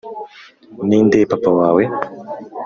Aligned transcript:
ninde 0.87 1.19
papa 1.31 1.49
wawe 1.57 1.83